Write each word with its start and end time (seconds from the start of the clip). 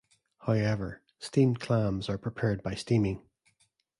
However, 0.47 1.03
steamed 1.19 1.59
clams 1.59 2.09
are 2.09 2.17
prepared 2.17 2.63
by 2.63 2.73
steaming. 2.73 3.21